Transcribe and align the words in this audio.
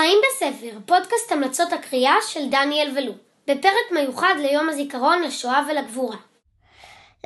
חיים 0.00 0.18
בספר, 0.26 0.78
פודקאסט 0.86 1.32
המלצות 1.32 1.72
הקריאה 1.72 2.14
של 2.28 2.40
דניאל 2.50 2.92
ולו, 2.96 3.12
בפרק 3.46 3.92
מיוחד 3.92 4.34
ליום 4.38 4.68
הזיכרון 4.68 5.22
לשואה 5.22 5.62
ולגבורה. 5.70 6.16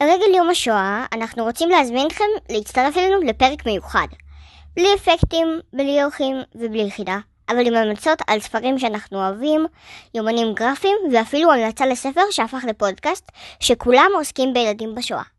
לרגל 0.01 0.35
יום 0.37 0.51
השואה, 0.51 1.07
אנחנו 1.13 1.45
רוצים 1.45 1.69
להזמין 1.69 2.07
אתכם 2.07 2.25
להצטרף 2.51 2.97
אלינו 2.97 3.21
לפרק 3.23 3.67
מיוחד. 3.67 4.07
בלי 4.77 4.95
אפקטים, 4.95 5.61
בלי 5.73 6.05
אורחים 6.05 6.37
ובלי 6.55 6.83
יחידה, 6.83 7.19
אבל 7.49 7.67
עם 7.67 7.75
המלצות 7.75 8.19
על 8.27 8.41
ספרים 8.41 8.79
שאנחנו 8.79 9.19
אוהבים, 9.19 9.67
יומנים 10.15 10.55
גרפיים 10.55 10.97
ואפילו 11.13 11.53
המלצה 11.53 11.87
לספר 11.87 12.31
שהפך 12.31 12.65
לפודקאסט, 12.69 13.33
שכולם 13.61 14.11
עוסקים 14.15 14.55
בילדים 14.55 14.95
בשואה. 14.95 15.34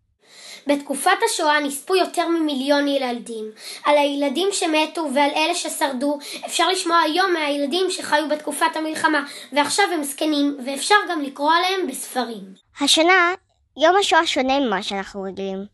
בתקופת 0.67 1.17
השואה 1.25 1.59
נספו 1.59 1.95
יותר 1.95 2.27
ממיליון 2.27 2.87
ילדים. 2.87 3.51
על 3.85 3.97
הילדים 3.97 4.47
שמתו 4.51 5.07
ועל 5.15 5.31
אלה 5.35 5.55
ששרדו 5.55 6.17
אפשר 6.45 6.69
לשמוע 6.69 6.99
היום 6.99 7.33
מהילדים 7.33 7.85
שחיו 7.89 8.29
בתקופת 8.29 8.75
המלחמה 8.75 9.23
ועכשיו 9.53 9.85
הם 9.93 10.03
זקנים 10.03 10.57
ואפשר 10.65 10.95
גם 11.09 11.21
לקרוא 11.21 11.51
עליהם 11.51 11.87
בספרים. 11.87 12.53
השנה, 12.81 13.33
יום 13.77 13.95
השואה 13.99 14.27
שונה 14.27 14.59
ממה 14.59 14.83
שאנחנו 14.83 15.21
רגילים. 15.21 15.65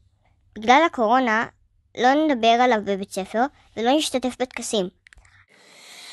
בגלל 0.55 0.81
הקורונה, 0.85 1.45
לא 1.97 2.13
נדבר 2.13 2.47
עליו 2.47 2.77
בבית 2.85 3.11
ספר 3.11 3.41
ולא 3.77 3.91
נשתתף 3.91 4.35
בטקסים. 4.39 5.00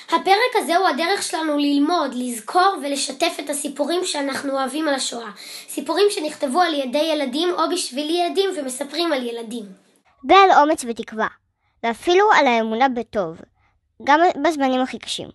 הפרק 0.09 0.57
הזה 0.57 0.77
הוא 0.77 0.89
הדרך 0.89 1.23
שלנו 1.23 1.59
ללמוד, 1.59 2.15
לזכור 2.15 2.77
ולשתף 2.83 3.37
את 3.41 3.51
הסיפורים 3.51 4.05
שאנחנו 4.05 4.53
אוהבים 4.53 4.89
על 4.89 4.95
השואה. 4.95 5.31
סיפורים 5.69 6.07
שנכתבו 6.11 6.61
על 6.61 6.75
ידי 6.75 6.99
ילדים 7.13 7.49
או 7.51 7.71
בשביל 7.73 8.11
ילדים 8.11 8.51
ומספרים 8.57 9.13
על 9.13 9.27
ילדים. 9.27 9.65
ועל 10.29 10.51
אומץ 10.63 10.85
ותקווה, 10.89 11.27
ואפילו 11.83 12.33
על 12.33 12.47
האמונה 12.47 12.89
בטוב, 12.89 13.37
גם 14.05 14.21
בזמנים 14.45 14.81
הכי 14.81 14.99
קשים. 14.99 15.29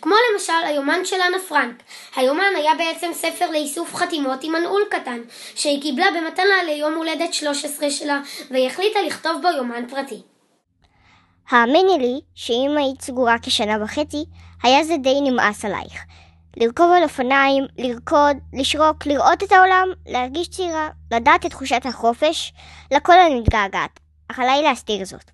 כמו 0.00 0.14
למשל 0.32 0.52
היומן 0.64 1.04
של 1.04 1.16
אנה 1.20 1.38
פרנק. 1.48 1.82
היומן 2.16 2.52
היה 2.56 2.74
בעצם 2.78 3.10
ספר 3.12 3.50
לאיסוף 3.50 3.94
חתימות 3.94 4.44
עם 4.44 4.52
מנעול 4.52 4.82
קטן, 4.90 5.20
שהיא 5.54 5.82
קיבלה 5.82 6.06
במתנה 6.16 6.62
ליום 6.66 6.94
הולדת 6.94 7.34
13 7.34 7.90
שלה, 7.90 8.20
והיא 8.50 8.66
החליטה 8.66 8.98
לכתוב 9.06 9.42
בו 9.42 9.48
יומן 9.48 9.88
פרטי. 9.88 10.22
האמיני 11.50 11.98
לי 11.98 12.20
שאם 12.34 12.74
היית 12.76 13.02
סגורה 13.02 13.36
כשנה 13.42 13.84
וחצי, 13.84 14.24
היה 14.62 14.84
זה 14.84 14.96
די 14.96 15.20
נמאס 15.20 15.64
עלייך. 15.64 16.04
לרכוב 16.56 16.90
על 16.96 17.02
אופניים, 17.02 17.64
לרקוד, 17.78 18.36
לשרוק, 18.52 19.06
לראות 19.06 19.42
את 19.42 19.52
העולם, 19.52 19.88
להרגיש 20.06 20.48
צעירה, 20.48 20.88
לדעת 21.12 21.46
את 21.46 21.50
תחושת 21.50 21.80
החופש, 21.84 22.52
לכל 22.90 23.12
אני 23.12 23.40
מתגעגעת, 23.40 24.00
אך 24.28 24.38
עליי 24.38 24.62
להסתיר 24.62 25.04
זאת. 25.04 25.30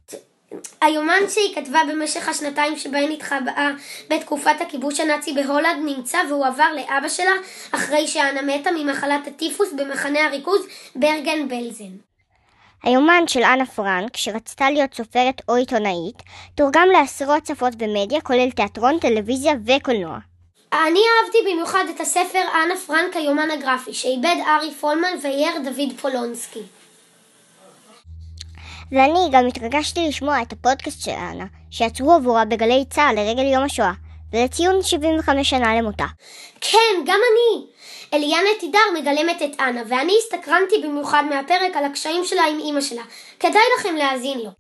היומן 0.83 1.29
שהיא 1.29 1.55
כתבה 1.55 1.81
במשך 1.93 2.29
השנתיים 2.29 2.77
שבהן 2.79 3.11
התחבאה 3.13 3.71
בתקופת 4.11 4.61
הכיבוש 4.61 5.01
הנאצי 5.01 5.33
בהולנד 5.33 5.83
נמצא 5.85 6.19
והועבר 6.29 6.73
לאבא 6.77 7.09
שלה 7.09 7.33
אחרי 7.73 8.09
שאנה 8.09 8.43
מתה 8.43 8.71
ממחלת 8.79 9.27
הטיפוס 9.27 9.73
במחנה 9.73 10.27
הריכוז 10.27 10.67
ברגן 10.97 11.49
בלזן. 11.49 12.14
היומן 12.85 13.23
של 13.27 13.43
אנה 13.43 13.67
פרנק, 13.67 14.17
שרצתה 14.17 14.71
להיות 14.71 14.95
סופרת 14.95 15.43
או 15.49 15.55
עיתונאית, 15.55 16.23
תורגם 16.55 16.89
לעשרות 16.93 17.47
שפות 17.47 17.75
במדיה, 17.75 18.21
כולל 18.21 18.51
תיאטרון, 18.51 18.99
טלוויזיה 18.99 19.53
וקולנוע. 19.67 20.19
אני 20.73 21.01
אהבתי 21.01 21.39
במיוחד 21.53 21.85
את 21.95 22.01
הספר 22.01 22.39
אנה 22.39 22.77
פרנק 22.87 23.17
היומן 23.17 23.51
הגרפי, 23.51 23.95
שעיבד 23.95 24.37
ארי 24.47 24.75
פולמן 24.75 25.09
ואייר 25.23 25.53
דוד 25.65 26.01
פולונסקי. 26.01 26.63
ואני 28.93 29.29
גם 29.33 29.47
התרגשתי 29.47 30.09
לשמוע 30.09 30.43
את 30.43 30.53
הפודקאסט 30.53 31.05
של 31.05 31.11
אנה, 31.11 31.45
שיצרו 31.71 32.13
עבורה 32.13 32.45
בגלי 32.45 32.85
צה"ל 32.91 33.15
לרגל 33.15 33.53
יום 33.53 33.63
השואה, 33.65 33.93
ולציון 34.35 34.83
75 34.83 35.51
שנה 35.51 35.75
למותה. 35.75 36.07
כן, 36.61 37.05
גם 37.07 37.21
אני! 37.33 37.67
אליאנה 38.15 38.49
תידר 38.61 38.79
מגלמת 38.95 39.43
את 39.43 39.61
אנה, 39.61 39.83
ואני 39.89 40.13
הסתקרנתי 40.19 40.75
במיוחד 40.85 41.23
מהפרק 41.31 41.77
על 41.77 41.85
הקשיים 41.85 42.25
שלה 42.25 42.43
עם 42.51 42.59
אימא 42.59 42.81
שלה. 42.81 43.03
כדאי 43.41 43.63
לכם 43.79 43.97
להאזין 43.97 44.39
לו. 44.39 44.51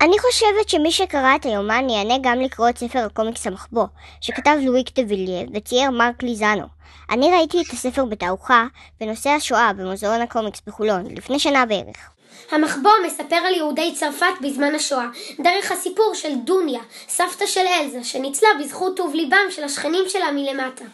אני 0.00 0.18
חושבת 0.18 0.68
שמי 0.68 0.92
שקרא 0.92 1.36
את 1.36 1.44
היומן 1.44 1.88
ייהנה 1.88 2.14
גם 2.22 2.40
לקרוא 2.40 2.68
את 2.68 2.78
ספר 2.78 2.98
הקומיקס 2.98 3.46
המחבוא, 3.46 3.86
שכתב 4.20 4.56
לואיק 4.62 4.98
דה 4.98 5.02
ויליה 5.08 5.46
וצייר 5.54 5.90
מרק 5.90 6.22
ליזנו. 6.22 6.66
אני 7.10 7.30
ראיתי 7.30 7.62
את 7.62 7.72
הספר 7.72 8.04
בתערוכה 8.04 8.66
בנושא 9.00 9.30
השואה 9.30 9.72
במוזיאון 9.72 10.20
הקומיקס 10.20 10.62
בחולון, 10.66 11.06
לפני 11.16 11.38
שנה 11.38 11.66
בערך. 11.66 12.10
המחבוא 12.50 12.90
מספר 13.06 13.36
על 13.36 13.54
יהודי 13.54 13.94
צרפת 13.94 14.34
בזמן 14.40 14.74
השואה, 14.74 15.06
דרך 15.40 15.72
הסיפור 15.72 16.14
של 16.14 16.34
דוניה, 16.44 16.80
סבתא 17.08 17.46
של 17.46 17.66
אלזה, 17.66 18.04
שניצלה 18.04 18.48
בזכות 18.60 18.96
טוב 18.96 19.14
ליבם 19.14 19.50
של 19.50 19.64
השכנים 19.64 20.04
שלה 20.08 20.30
מלמטה. 20.30 20.84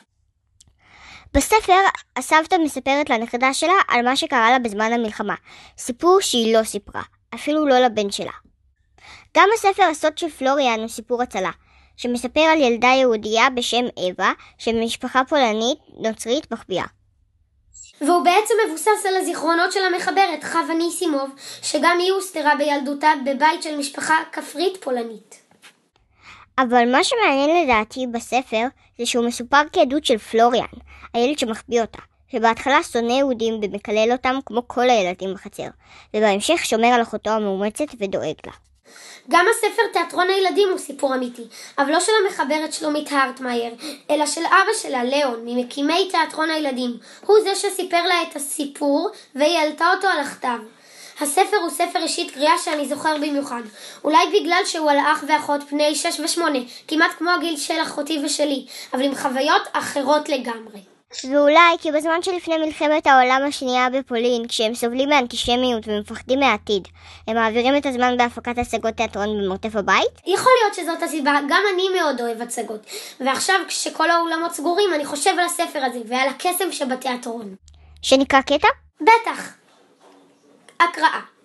בספר, 1.35 1.81
הסבתא 2.17 2.57
מספרת 2.65 3.11
לנכדה 3.11 3.55
שלה 3.55 3.73
על 3.89 4.05
מה 4.05 4.17
שקרה 4.17 4.51
לה 4.51 4.59
בזמן 4.59 4.93
המלחמה, 4.93 5.35
סיפור 5.79 6.21
שהיא 6.21 6.57
לא 6.57 6.65
סיפרה, 6.65 7.03
אפילו 7.35 7.67
לא 7.67 7.79
לבן 7.79 8.11
שלה. 8.11 8.33
גם 9.37 9.49
הספר 9.55 9.83
הסוד 9.83 10.19
של 10.19 10.29
פלוריאן 10.29 10.81
הוא 10.81 10.89
סיפור 10.89 11.23
הצלה, 11.23 11.51
שמספר 11.97 12.41
על 12.41 12.61
ילדה 12.61 12.89
יהודייה 12.89 13.51
בשם 13.51 13.85
אווה, 13.97 14.33
שמשפחה 14.59 15.23
פולנית 15.29 15.79
נוצרית 16.01 16.53
מחביאה. 16.53 16.85
והוא 18.01 18.25
בעצם 18.25 18.55
מבוסס 18.67 19.07
על 19.09 19.17
הזיכרונות 19.17 19.73
של 19.73 19.81
המחברת 19.85 20.45
חווה 20.45 20.75
ניסימוב, 20.75 21.31
שגם 21.63 21.97
היא 22.01 22.13
הוסתרה 22.13 22.55
בילדותה 22.59 23.13
בבית 23.27 23.63
של 23.63 23.77
משפחה 23.77 24.15
כפרית 24.33 24.77
פולנית. 24.85 25.47
אבל 26.59 26.93
מה 26.93 27.05
שמעניין 27.05 27.65
לדעתי 27.65 28.07
בספר 28.07 28.67
זה 28.99 29.07
שהוא 29.07 29.27
מסופר 29.27 29.63
כעדות 29.73 30.05
של 30.05 30.19
פלוריאן, 30.19 30.65
הילד 31.15 31.39
שמחביא 31.39 31.81
אותה, 31.81 31.99
שבהתחלה 32.33 32.83
שונא 32.83 33.13
יהודים 33.13 33.55
ומקלל 33.55 34.09
אותם 34.13 34.39
כמו 34.47 34.63
כל 34.67 34.91
הילדים 34.91 35.35
בחצר, 35.35 35.69
ובהמשך 36.15 36.65
שומר 36.65 36.89
על 36.89 37.03
אחותו 37.03 37.31
המאומצת 37.31 37.87
ודואג 38.01 38.37
לה. 38.47 38.53
גם 39.29 39.47
הספר 39.51 39.83
תיאטרון 39.93 40.31
הילדים 40.31 40.69
הוא 40.71 40.79
סיפור 40.79 41.15
אמיתי, 41.15 41.43
אבל 41.79 41.93
לא 41.93 42.01
של 42.01 42.13
המחברת 42.25 42.73
שלומית 42.73 43.13
הרטמאייר, 43.13 43.75
אלא 44.11 44.27
של 44.27 44.45
אבא 44.47 44.73
שלה, 44.83 45.05
ליאון, 45.05 45.41
ממקימי 45.45 46.09
תיאטרון 46.11 46.51
הילדים. 46.51 46.97
הוא 47.27 47.37
זה 47.43 47.55
שסיפר 47.55 48.07
לה 48.07 48.23
את 48.23 48.37
הסיפור, 48.37 49.11
והיא 49.35 49.59
העלתה 49.59 49.91
אותו 49.97 50.09
על 50.09 50.21
הכתב. 50.21 50.59
הספר 51.21 51.57
הוא 51.57 51.71
ספר 51.71 51.99
ראשית 52.03 52.31
קריאה 52.31 52.59
שאני 52.65 52.87
זוכר 52.87 53.17
במיוחד. 53.17 53.63
אולי 54.05 54.41
בגלל 54.41 54.63
שהוא 54.65 54.91
על 54.91 54.99
אח 54.99 55.25
ואחות 55.29 55.61
בני 55.73 55.95
6 55.95 56.21
ו-8, 56.21 56.41
כמעט 56.89 57.11
כמו 57.19 57.31
הגיל 57.31 57.57
של 57.57 57.83
אחותי 57.83 58.19
ושלי, 58.25 58.67
אבל 58.93 59.03
עם 59.03 59.15
חוויות 59.15 59.63
אחרות 59.73 60.29
לגמרי. 60.29 60.96
ואולי 61.25 61.79
כי 61.81 61.93
בזמן 61.93 62.23
שלפני 62.23 62.59
מלחמת 62.59 63.07
העולם 63.07 63.43
השנייה 63.49 63.91
בפולין, 63.91 64.49
כשהם 64.49 64.75
סובלים 64.75 65.09
מאנטישמיות 65.09 65.89
ומפחדים 65.89 66.41
מהעתיד, 66.41 66.89
הם 67.29 67.37
מעבירים 67.37 67.77
את 67.77 67.87
הזמן 67.87 68.17
בהפקת 68.17 68.59
הצגות 68.59 68.95
תיאטרון 68.95 69.29
במרתף 69.29 69.77
הבית? 69.77 70.21
יכול 70.27 70.53
להיות 70.63 70.75
שזאת 70.75 71.03
הסיבה, 71.03 71.33
גם 71.49 71.63
אני 71.75 72.01
מאוד 72.01 72.21
אוהב 72.21 72.43
הצגות. 72.43 72.87
ועכשיו 73.21 73.61
כשכל 73.69 74.11
האולמות 74.11 74.53
סגורים, 74.53 74.95
אני 74.95 75.05
חושב 75.05 75.31
על 75.31 75.45
הספר 75.45 75.85
הזה 75.85 75.99
ועל 76.09 76.29
הקסם 76.29 76.73
שבתיאטרון. 76.73 77.55
שנקרא 78.03 78.41
קטע? 78.41 78.69
בטח. 79.01 79.53
הקראה 80.81 81.36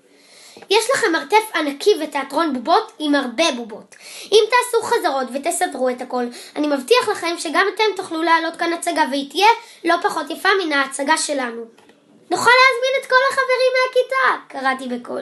יש 0.70 0.86
לכם 0.96 1.12
מרתף 1.12 1.56
ענקי 1.56 1.92
ותיאטרון 2.04 2.54
בובות 2.54 2.92
עם 3.00 3.16
הרבה 3.16 3.52
בובות. 3.56 3.96
אם 4.32 4.44
תעשו 4.50 4.86
חזרות 4.86 5.28
ותסדרו 5.34 5.90
את 5.90 6.02
הכל, 6.02 6.26
אני 6.56 6.68
מבטיח 6.68 7.10
לכם 7.12 7.36
שגם 7.38 7.66
אתם 7.76 7.84
תוכלו 7.96 8.22
להעלות 8.22 8.56
כאן 8.56 8.74
הצגה 8.74 9.04
והיא 9.12 9.30
תהיה 9.30 9.48
לא 9.84 9.96
פחות 10.04 10.30
יפה 10.30 10.50
מן 10.64 10.74
ההצגה 10.74 11.18
שלנו. 11.18 11.62
נוכל 12.32 12.52
להזמין 12.62 13.02
את 13.02 13.10
כל 13.10 13.16
החברים 13.32 13.72
מהכיתה! 13.78 14.54
קראתי 14.60 14.96
בקול. 14.96 15.22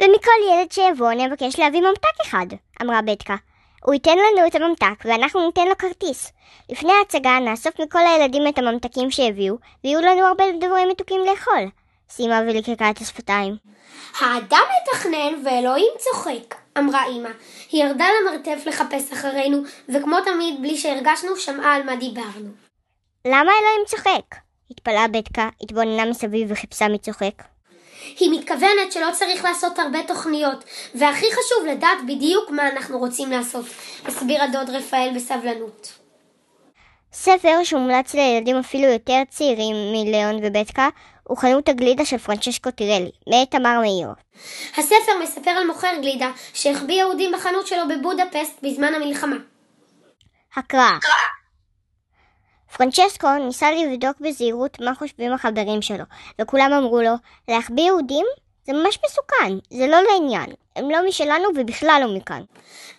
ומכל 0.00 0.52
ילד 0.52 0.72
שיבוא 0.72 1.12
נבקש 1.12 1.58
להביא 1.58 1.80
ממתק 1.80 2.20
אחד, 2.22 2.46
אמרה 2.82 3.02
בטקה. 3.02 3.36
הוא 3.84 3.94
ייתן 3.94 4.18
לנו 4.18 4.46
את 4.46 4.54
הממתק 4.54 5.04
ואנחנו 5.04 5.46
ניתן 5.46 5.68
לו 5.68 5.78
כרטיס. 5.78 6.32
לפני 6.70 6.92
ההצגה 6.92 7.38
נאסוף 7.38 7.80
מכל 7.80 7.98
הילדים 7.98 8.48
את 8.48 8.58
הממתקים 8.58 9.10
שהביאו, 9.10 9.56
ויהיו 9.84 10.00
לנו 10.00 10.26
הרבה 10.26 10.44
דברים 10.60 10.88
מתוקים 10.88 11.20
לאכול. 11.20 11.68
סיימה 12.16 12.40
וליקקה 12.48 12.90
את 12.90 12.98
השפתיים. 12.98 13.56
האדם 14.20 14.62
מתכנן 14.82 15.44
ואלוהים 15.44 15.92
צוחק, 15.98 16.54
אמרה 16.78 17.06
אמא. 17.08 17.28
היא 17.70 17.84
ירדה 17.84 18.06
למרתף 18.20 18.66
לחפש 18.66 19.12
אחרינו, 19.12 19.62
וכמו 19.88 20.16
תמיד, 20.24 20.62
בלי 20.62 20.76
שהרגשנו, 20.76 21.36
שמעה 21.36 21.74
על 21.74 21.82
מה 21.82 21.96
דיברנו. 21.96 22.50
למה 23.24 23.52
אלוהים 23.60 23.86
צוחק? 23.86 24.34
התפלאה 24.70 25.08
בטקה, 25.08 25.48
התבוננה 25.62 26.04
מסביב 26.04 26.48
וחיפשה 26.50 26.88
מי 26.88 26.98
צוחק. 26.98 27.42
היא 28.18 28.40
מתכוונת 28.40 28.92
שלא 28.92 29.08
צריך 29.12 29.44
לעשות 29.44 29.78
הרבה 29.78 29.98
תוכניות, 30.06 30.64
והכי 30.94 31.26
חשוב 31.26 31.66
לדעת 31.70 31.98
בדיוק 32.08 32.50
מה 32.50 32.68
אנחנו 32.68 32.98
רוצים 32.98 33.30
לעשות, 33.30 33.66
הסבירה 34.06 34.46
דוד 34.46 34.70
רפאל 34.70 35.12
בסבלנות. 35.14 35.92
ספר 37.12 37.64
שהומלץ 37.64 38.14
לילדים 38.14 38.56
אפילו 38.56 38.84
יותר 38.84 39.22
צעירים 39.30 39.76
מליאון 39.92 40.40
ובטקה 40.42 40.88
הוא 41.28 41.38
חנות 41.38 41.68
הגלידה 41.68 42.04
של 42.04 42.18
פרנצ'סקו 42.18 42.70
טירלי, 42.70 43.10
מאת 43.26 43.50
תמר 43.50 43.80
מאיר. 43.80 44.08
הספר 44.76 45.12
מספר 45.22 45.50
על 45.50 45.66
מוכר 45.66 45.92
גלידה 46.02 46.30
שהחביא 46.54 46.94
יהודים 46.94 47.32
בחנות 47.32 47.66
שלו 47.66 47.82
בבודפסט 47.88 48.58
בזמן 48.62 48.94
המלחמה. 48.94 49.36
הקראה 50.56 50.98
פרנצ'סקו 52.76 53.28
ניסה 53.46 53.66
לבדוק 53.70 54.20
בזהירות 54.20 54.80
מה 54.80 54.94
חושבים 54.94 55.32
החברים 55.32 55.82
שלו, 55.82 56.04
וכולם 56.40 56.72
אמרו 56.72 57.00
לו, 57.00 57.14
להחביא 57.48 57.84
יהודים 57.84 58.26
זה 58.66 58.72
ממש 58.72 58.98
מסוכן, 59.06 59.58
זה 59.70 59.86
לא 59.86 60.00
לעניין. 60.00 60.46
הם 60.76 60.90
לא 60.90 60.98
משלנו 61.08 61.48
ובכלל 61.54 62.00
לא 62.04 62.16
מכאן. 62.16 62.42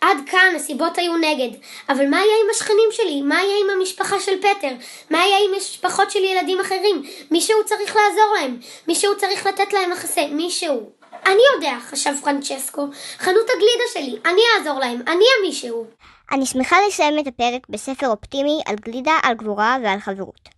עד 0.01 0.17
כאן 0.31 0.53
הסיבות 0.55 0.97
היו 0.97 1.17
נגד, 1.17 1.57
אבל 1.89 2.09
מה 2.09 2.17
יהיה 2.17 2.35
עם 2.43 2.49
השכנים 2.55 2.89
שלי? 2.91 3.21
מה 3.21 3.35
יהיה 3.35 3.55
עם 3.63 3.79
המשפחה 3.79 4.19
של 4.19 4.31
פטר? 4.41 4.71
מה 5.09 5.17
יהיה 5.17 5.37
עם 5.45 5.57
משפחות 5.57 6.11
של 6.11 6.23
ילדים 6.23 6.59
אחרים? 6.59 7.03
מישהו 7.31 7.65
צריך 7.65 7.95
לעזור 7.95 8.33
להם, 8.39 8.59
מישהו 8.87 9.17
צריך 9.17 9.45
לתת 9.45 9.73
להם 9.73 9.91
מחסה, 9.91 10.27
מישהו. 10.31 10.89
אני 11.25 11.41
יודע, 11.55 11.77
חשב 11.81 12.11
פרנצ'סקו, 12.23 12.87
חנות 13.17 13.45
הגלידה 13.49 13.83
שלי, 13.93 14.31
אני 14.31 14.41
אעזור 14.57 14.79
להם, 14.79 15.01
אני 15.07 15.25
המישהו. 15.39 15.85
אני 16.31 16.45
שמחה 16.45 16.77
לסיים 16.87 17.19
את 17.19 17.27
הפרק 17.27 17.61
בספר 17.69 18.07
אופטימי 18.07 18.61
על 18.65 18.75
גלידה, 18.75 19.17
על 19.23 19.35
גבורה 19.35 19.77
ועל 19.83 19.99
חברות. 19.99 20.54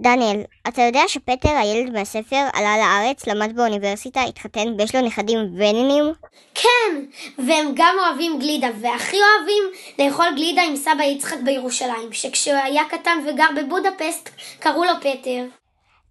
דניאל, 0.00 0.40
אתה 0.68 0.82
יודע 0.82 1.00
שפטר, 1.08 1.48
הילד 1.48 1.92
מהספר, 1.92 2.46
עלה 2.52 2.76
לארץ, 2.78 3.26
למד 3.26 3.56
באוניברסיטה, 3.56 4.22
התחתן 4.22 4.68
ויש 4.78 4.94
לו 4.94 5.00
נכדים 5.00 5.38
ונינים? 5.38 6.04
כן, 6.54 7.04
והם 7.38 7.72
גם 7.74 7.96
אוהבים 8.00 8.38
גלידה, 8.38 8.68
והכי 8.80 9.16
אוהבים 9.16 9.62
לאכול 9.98 10.26
גלידה 10.36 10.62
עם 10.62 10.76
סבא 10.76 11.02
יצחק 11.02 11.36
בירושלים, 11.44 12.12
שכשהוא 12.12 12.56
היה 12.64 12.82
קטן 12.90 13.18
וגר 13.26 13.46
בבודפסט, 13.56 14.30
קראו 14.58 14.84
לו 14.84 14.92
פטר. 15.00 15.44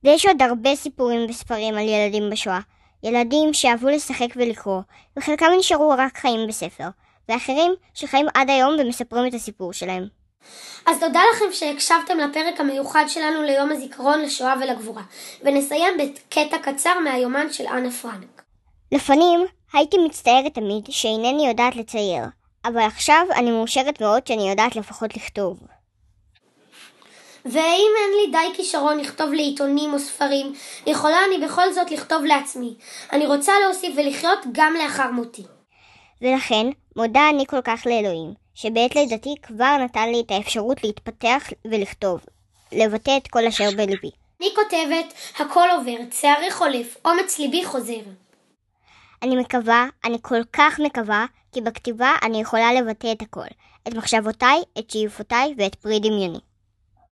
ויש 0.03 0.25
עוד 0.25 0.41
הרבה 0.41 0.75
סיפורים 0.75 1.29
וספרים 1.29 1.75
על 1.75 1.87
ילדים 1.87 2.29
בשואה. 2.29 2.59
ילדים 3.03 3.53
שאהבו 3.53 3.89
לשחק 3.89 4.27
ולקרוא, 4.35 4.81
וחלקם 5.17 5.45
נשארו 5.59 5.93
רק 5.97 6.17
חיים 6.17 6.47
בספר, 6.47 6.87
ואחרים 7.29 7.73
שחיים 7.93 8.25
עד 8.33 8.49
היום 8.49 8.75
ומספרים 8.79 9.27
את 9.27 9.33
הסיפור 9.33 9.73
שלהם. 9.73 10.22
אז 10.85 10.99
תודה 10.99 11.21
לכם 11.33 11.45
שהקשבתם 11.51 12.17
לפרק 12.17 12.59
המיוחד 12.59 13.05
שלנו 13.07 13.41
ליום 13.43 13.71
הזיכרון 13.71 14.21
לשואה 14.21 14.53
ולגבורה, 14.61 15.03
ונסיים 15.41 15.93
בקטע 15.97 16.57
קצר 16.57 16.99
מהיומן 16.99 17.53
של 17.53 17.67
אנה 17.67 17.91
פרנק. 17.91 18.43
לפנים 18.91 19.45
הייתי 19.73 19.97
מצטערת 19.97 20.53
תמיד 20.53 20.85
שאינני 20.89 21.47
יודעת 21.47 21.75
לצייר, 21.75 22.23
אבל 22.65 22.81
עכשיו 22.81 23.25
אני 23.35 23.51
מאושרת 23.51 24.01
מאוד 24.01 24.27
שאני 24.27 24.49
יודעת 24.49 24.75
לפחות 24.75 25.15
לכתוב. 25.15 25.59
ואם 27.45 27.91
אין 28.01 28.11
לי 28.21 28.31
די 28.31 28.55
כישרון 28.55 28.97
לכתוב 28.97 29.33
לעיתונים 29.33 29.93
או 29.93 29.99
ספרים, 29.99 30.53
יכולה 30.87 31.17
אני 31.27 31.45
בכל 31.45 31.73
זאת 31.73 31.91
לכתוב 31.91 32.23
לעצמי. 32.23 32.75
אני 33.11 33.27
רוצה 33.27 33.53
להוסיף 33.63 33.93
ולחיות 33.97 34.39
גם 34.51 34.73
לאחר 34.83 35.11
מותי. 35.11 35.43
ולכן, 36.21 36.67
מודה 36.95 37.29
אני 37.29 37.45
כל 37.45 37.61
כך 37.61 37.85
לאלוהים, 37.85 38.33
שבעת 38.55 38.95
לידתי 38.95 39.35
כבר 39.41 39.77
נתן 39.77 40.09
לי 40.09 40.21
את 40.21 40.31
האפשרות 40.31 40.83
להתפתח 40.83 41.43
ולכתוב, 41.65 42.21
לבטא 42.71 43.17
את 43.17 43.27
כל 43.27 43.47
אשר 43.47 43.69
בלבי. 43.77 44.11
אני 44.41 44.49
כותבת, 44.55 45.13
הכל 45.39 45.67
עובר, 45.77 46.05
צערי 46.09 46.51
חולף, 46.51 46.97
אומץ 47.05 47.39
ליבי 47.39 47.65
חוזר. 47.65 48.01
אני 49.23 49.35
מקווה, 49.35 49.87
אני 50.05 50.17
כל 50.21 50.43
כך 50.53 50.79
מקווה, 50.79 51.25
כי 51.51 51.61
בכתיבה 51.61 52.11
אני 52.23 52.41
יכולה 52.41 52.73
לבטא 52.73 53.11
את 53.11 53.21
הכל, 53.21 53.47
את 53.87 53.93
מחשבותיי, 53.93 54.61
את 54.79 54.89
שאיפותיי 54.89 55.53
ואת 55.57 55.75
פרי 55.75 55.99
דמיוני. 55.99 56.39